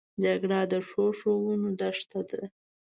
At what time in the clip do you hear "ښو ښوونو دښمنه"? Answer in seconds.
0.87-2.21